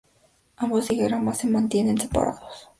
Ambos 0.57 0.87
diagramas 0.87 1.37
se 1.37 1.47
mantienen 1.47 1.99
separados. 2.01 2.67